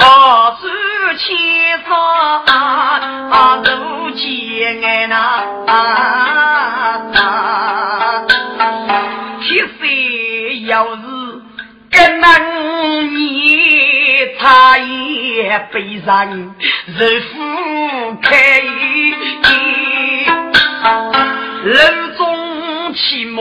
[0.01, 0.03] 我
[0.59, 0.63] 走
[1.19, 1.29] 千
[1.87, 1.87] 山
[3.63, 3.71] 路
[4.13, 4.21] 艰
[5.11, 5.13] 难，
[14.43, 16.55] 他也悲伤，
[16.99, 17.39] 日复
[18.21, 18.61] 开，
[21.63, 21.79] 楼
[22.19, 23.41] 中起码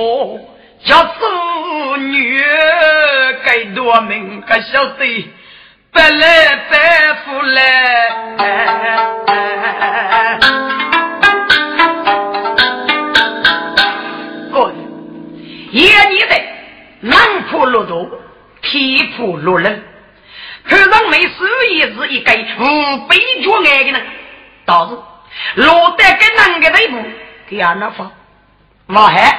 [0.85, 2.39] 叫妇女
[3.43, 5.31] 该多命个小弟，
[5.91, 7.57] 不来白富来，
[14.51, 14.71] 滚！
[15.71, 16.39] 爷你的
[16.99, 18.07] 南坡路途，
[18.61, 19.83] 天坡路人。
[20.71, 24.07] 头上没手也是一个无悲绝爱的人，
[24.65, 24.97] 倒是
[25.61, 27.03] 落得跟那个地步，
[27.49, 28.09] 给俺那方，
[28.87, 29.37] 我还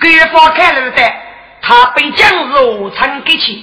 [0.00, 1.12] 官方开了的，
[1.60, 3.62] 他被将入城给起，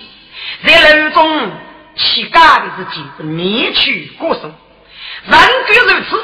[0.64, 1.52] 在楼中
[1.96, 6.24] 起家的是几是灭去过手，人就如此，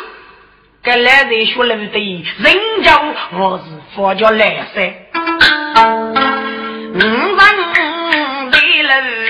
[0.84, 3.02] 该来人学楼的人家
[3.34, 3.64] 我是
[3.96, 4.94] 佛教来噻，
[6.94, 9.21] 五人为了。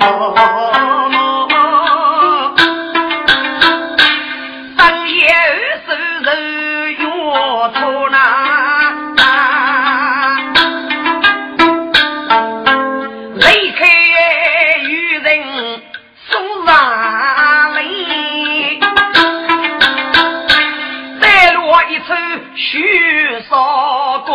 [0.00, 0.06] 妈
[1.10, 1.54] 妈，
[4.78, 4.80] 深
[5.14, 5.44] 夜儿
[5.86, 5.88] 守
[6.24, 6.26] 着
[6.96, 7.04] 月
[7.74, 7.78] 出
[8.08, 8.14] 那，
[13.34, 13.78] 离开
[14.84, 14.88] 渔
[15.18, 15.28] 人
[16.30, 16.30] 松
[16.64, 16.68] 山
[17.76, 18.80] 里，
[21.20, 22.06] 再落一出
[22.56, 23.52] 徐少
[24.26, 24.32] 歌，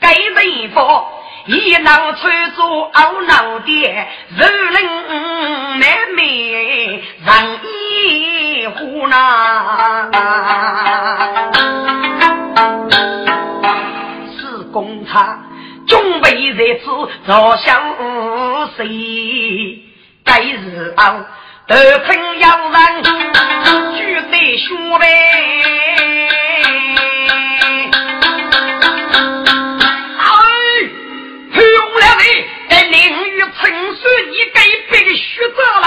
[0.00, 1.08] 给人说。
[1.46, 6.22] 一脑穿着懊恼的，如人难免
[7.20, 10.10] 人意胡闹。
[14.38, 15.38] 是公差，
[15.86, 16.86] 准备在此
[17.26, 17.78] 坐享
[18.76, 19.82] 谁？
[20.24, 21.02] 该日后。
[21.66, 21.74] 得
[22.04, 23.02] 称要人，
[23.96, 25.06] 举对兄呗。
[35.54, 35.83] 被学着了。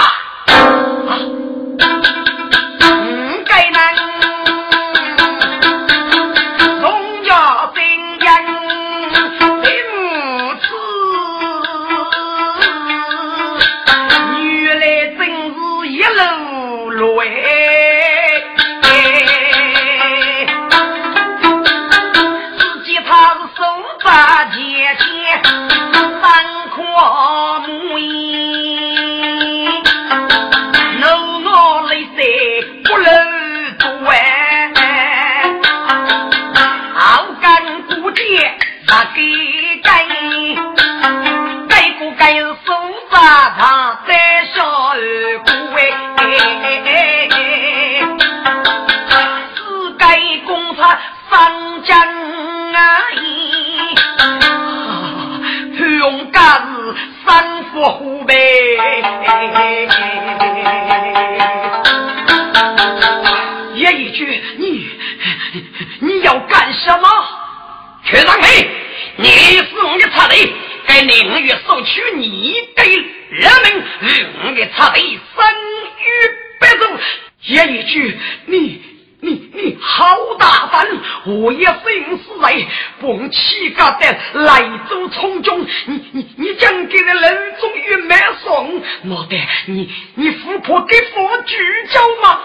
[85.86, 89.36] 你你你讲给的人终于没送，我的，
[89.68, 92.40] 你你富婆给发支票吗？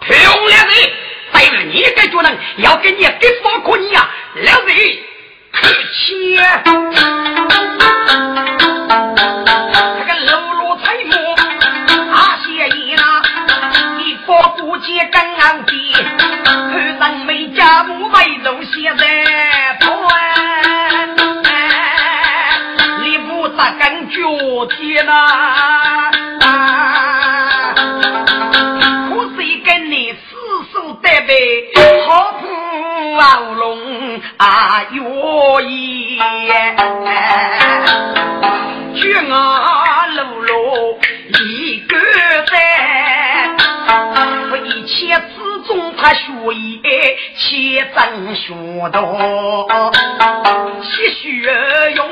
[0.00, 0.16] 漂
[0.46, 0.92] 亮的，
[1.32, 2.30] 但是你感觉呢？
[2.58, 4.10] 要给你给发过你呀？
[4.34, 4.66] 老子
[5.52, 6.36] 客气。
[35.54, 36.76] 我一眼
[38.96, 40.98] 举案喽啰
[41.28, 41.96] 一个
[42.50, 43.54] 在
[44.50, 46.24] 我一切之中他学
[46.54, 46.82] 医
[47.36, 48.52] 切真学
[48.90, 49.92] 道
[50.82, 52.04] 戏谑用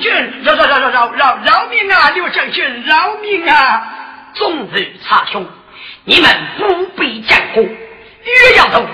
[0.00, 2.10] 军饶饶饶饶饶饶命啊！
[2.10, 3.82] 刘将军，饶命啊！
[4.34, 5.46] 众日查兄，
[6.04, 8.86] 你们不必讲话，越要走，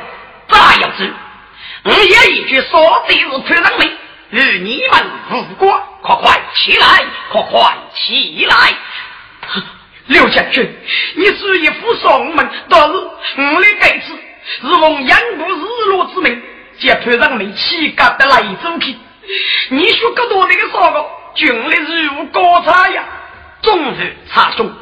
[0.49, 1.05] 咋要走？
[1.85, 3.91] 我也一句说的是推人命，
[4.31, 5.81] 与你们无关。
[6.03, 6.87] 快快起来，
[7.31, 8.55] 快快起来！
[10.07, 10.77] 刘将军，
[11.15, 14.19] 你是一副送门，但是我的盖子
[14.61, 16.43] 是奉杨部日落之命，
[16.79, 18.97] 接推人命起赶的来走去。
[19.71, 21.05] 你说更多那个啥个？
[21.35, 23.03] 军里如高差呀，
[23.61, 24.73] 终日查兄，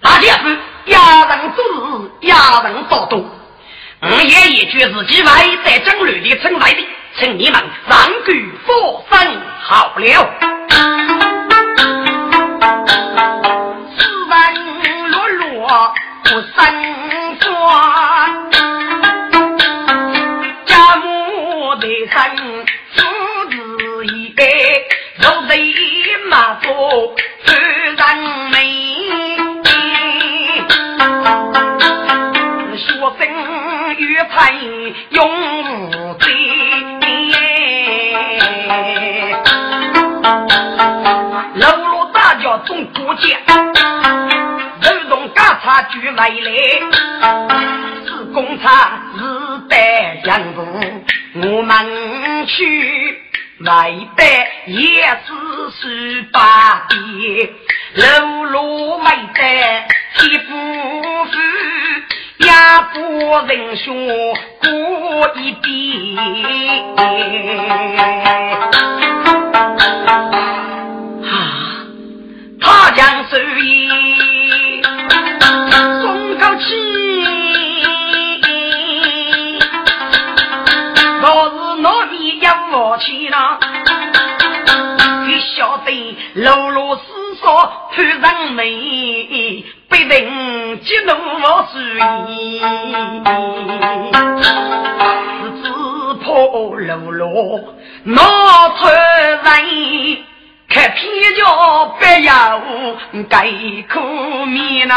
[0.00, 3.24] 那就是压人做事，压人做多。
[4.02, 5.30] 我也一句自己外
[5.64, 6.86] 在争乱的称来的，
[7.18, 10.30] 请你们上句佛声好了。
[13.98, 16.56] 斯文落落不生
[17.40, 17.50] 说，
[26.70, 26.76] 马祖
[27.44, 27.52] 夫
[27.96, 28.00] 人
[28.50, 28.54] 美，
[32.76, 32.84] 学
[33.18, 33.20] 生
[33.98, 34.54] 与才
[35.10, 35.18] 永
[35.90, 36.22] 无罪。
[41.56, 43.36] 楼楼大轿总过节，
[44.82, 46.34] 楼栋嘎差聚来来，
[48.06, 49.18] 是公差是
[49.68, 51.04] 带相公，
[51.34, 53.29] 我们去。
[53.62, 55.34] 外边也是
[55.78, 56.96] 十八的，
[57.94, 59.84] 楼楼没得
[60.16, 60.48] 七夫
[61.26, 61.32] 妇，
[62.38, 62.50] 也
[62.94, 62.98] 不
[63.46, 63.92] 人说
[64.62, 64.68] 过
[65.36, 65.68] 一遍。
[71.26, 71.28] 啊，
[72.62, 74.82] 他将手艺
[75.70, 76.64] 松口气，
[82.72, 83.58] 我去了，
[85.26, 87.02] 你晓得露露是
[87.40, 89.64] 说穿上眉。
[89.88, 91.78] 被人激怒我注
[92.30, 92.60] 意，
[95.42, 95.64] 是只
[96.22, 97.24] 怕喽啰
[98.04, 98.22] 闹
[98.78, 99.42] 出人，
[100.68, 101.42] 看偏叫
[101.86, 102.30] 不要
[103.28, 103.34] 改
[103.88, 104.00] 口
[104.46, 104.94] 面呐。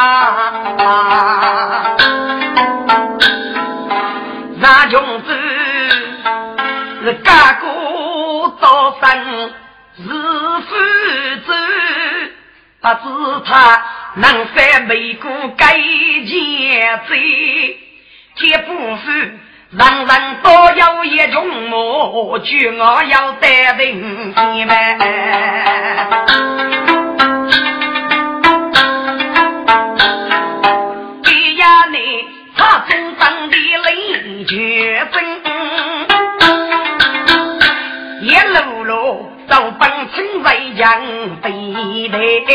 [7.04, 9.54] 是家国多生
[9.97, 10.04] 是
[10.70, 10.72] 非
[11.45, 11.54] 子，
[12.80, 13.84] 不知他。
[14.16, 15.28] 能在美国
[15.58, 17.80] 改钱罪，
[18.36, 19.39] 这不是
[19.72, 24.99] 人人都有一种模，就我要带领你们。
[40.84, 42.52] 城在江北的。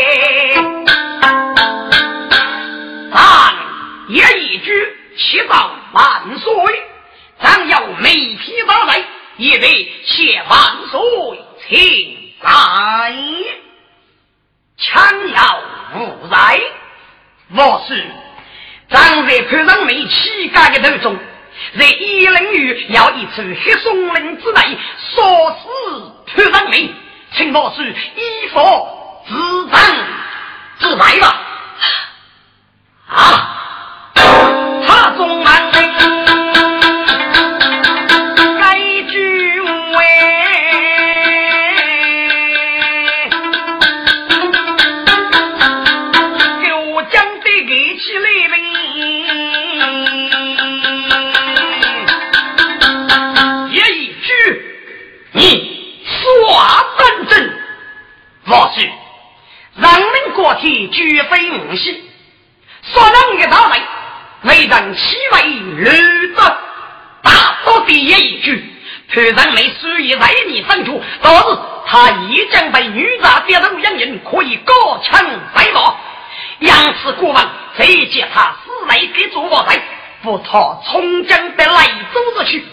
[4.07, 6.53] 也一句七宝万岁，
[7.41, 9.03] 咱要每批到来，
[9.37, 9.67] 也得
[10.05, 10.59] 谢万
[10.91, 10.99] 岁
[11.67, 13.15] 请来。
[14.77, 15.03] 枪
[15.33, 15.61] 要
[15.95, 16.61] 无在，
[17.55, 18.05] 我是
[18.91, 21.17] 咱在看上没七家的头中，
[21.79, 24.77] 在一人于要一处黑松林之内，
[25.15, 25.65] 说死
[26.35, 26.93] 看上没，
[27.33, 28.61] 请老师依法
[29.27, 29.81] 自办
[30.79, 31.45] 自来吧。
[33.09, 33.48] 啊！
[60.91, 62.03] 绝非无戏，
[62.83, 63.81] 说人一道来。
[64.43, 65.43] 为人欺为
[65.83, 66.57] 绿的，
[67.21, 67.31] 大
[67.65, 68.73] 说第一句，
[69.13, 71.43] 突然没属于在你分出，但是
[71.85, 74.73] 他已经被女杂跌入养人，可以高
[75.03, 75.21] 强
[75.53, 75.97] 在我。
[76.59, 79.81] 杨氏国王再借他死来给做我在，
[80.21, 82.63] 不他从江的来走着去，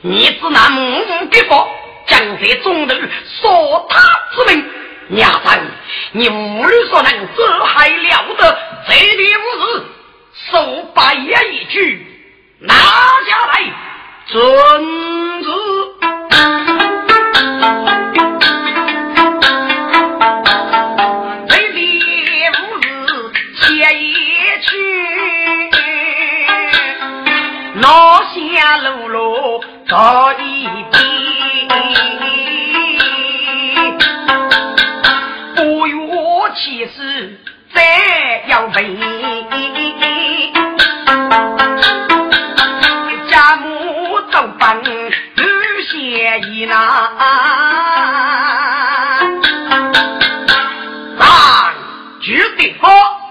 [0.00, 1.68] 你只拿木木给佛，
[2.06, 3.10] 将这众人
[3.42, 4.00] 说他
[4.34, 4.64] 之命。
[5.10, 5.48] 娘子，
[6.12, 8.58] 你无论所能，这还了得？
[8.88, 9.84] 这里无日。
[10.50, 12.06] 手把爷一句
[12.60, 13.62] 拿下来，
[14.26, 15.50] 遵旨。
[29.86, 29.96] 这
[30.38, 30.49] 里
[36.90, 37.38] 约其事
[37.72, 38.74] 再要问。
[43.30, 45.12] 家母都帮女
[45.88, 46.74] 贤义呐，
[51.18, 51.74] 咱
[52.20, 52.88] 举对佛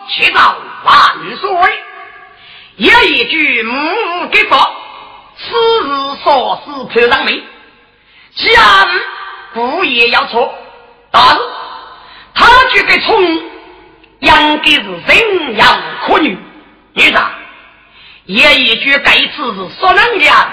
[0.09, 0.55] 祈祷
[0.85, 0.95] 万
[1.35, 1.49] 岁，
[2.77, 3.73] 也一句母
[4.31, 4.57] 给佛，
[5.37, 5.53] 此
[5.83, 5.89] 日
[6.23, 7.43] 所思头上没，
[8.35, 8.87] 家
[9.53, 10.53] 不也要错，
[11.11, 11.21] 但
[12.33, 13.48] 他这个从
[14.19, 16.37] 应该是人养可女，
[16.93, 17.31] 女的。
[18.25, 20.49] 也一句该词是说人家，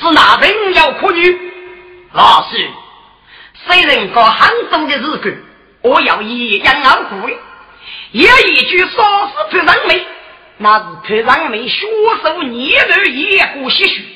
[0.00, 1.52] 是那人要可女。
[2.12, 2.70] 老师，
[3.66, 5.44] 虽然过杭州的日子，
[5.82, 7.30] 我要以养老过。
[8.12, 10.06] 也一句说是不人美，
[10.58, 11.86] 那是不人美学
[12.22, 14.06] 手年头也过些许。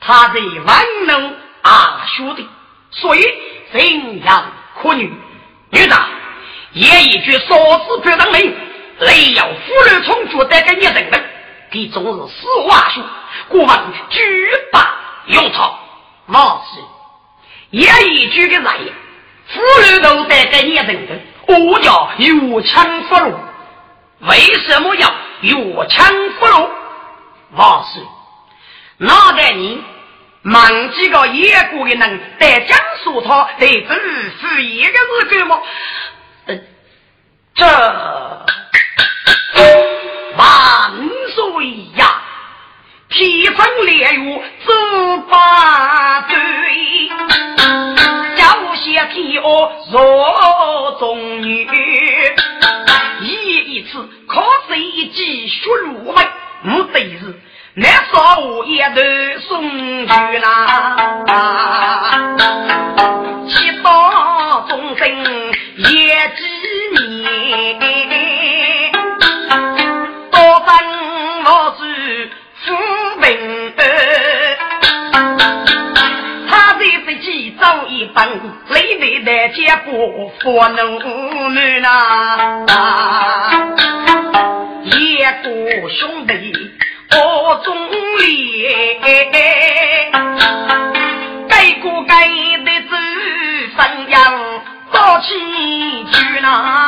[0.00, 2.48] 他在万能啊学的，
[2.90, 3.24] 所以
[3.72, 4.44] 人要
[4.80, 5.12] 可女。
[6.76, 7.56] 也一句说
[7.88, 8.54] 是不人美，
[8.98, 11.18] 雷要妇女从觉得跟你人的。
[11.70, 13.02] 你终日死话说，
[13.48, 14.20] 国王举
[14.70, 14.94] 把
[15.26, 15.78] 用草，
[16.26, 16.80] 老是
[17.70, 18.76] 也一句的来，
[19.48, 19.60] 妇
[19.90, 21.18] 女都得给你等等，
[21.70, 23.34] 我叫越枪俘虏，
[24.20, 24.36] 为
[24.68, 25.10] 什么要
[25.40, 25.54] 越
[25.88, 26.06] 枪
[26.38, 26.68] 俘虏？
[27.56, 28.00] 老是
[28.98, 29.82] 哪个你
[30.42, 35.58] 忙几个野国的人在江苏他得只是一个日子吗？
[37.56, 37.64] 这
[40.36, 40.92] 万
[41.34, 42.22] 岁呀
[43.08, 44.72] 披风连月走
[45.30, 46.36] 八对
[48.36, 48.44] 脚
[48.74, 51.66] 下皮哦若终于
[53.22, 56.30] 一一次可是一记血如海
[56.66, 57.40] 五百日
[57.72, 61.16] 难少我一段送去啦
[63.48, 65.08] 七宝众生
[65.76, 66.44] 也知
[66.98, 67.25] 你。
[70.30, 70.68] 多分
[71.44, 71.74] 我
[73.20, 73.72] 命
[76.48, 78.28] 他的自己走一难
[79.84, 80.98] 不负能
[81.54, 81.84] 暖
[82.68, 82.68] 啊
[84.84, 86.32] 一个兄弟
[87.12, 87.74] 我中
[88.18, 88.98] 立
[91.48, 92.26] 该过该
[92.64, 92.96] 的走
[93.76, 94.16] 信样
[94.96, 95.28] 到起
[96.10, 96.86] 去哪。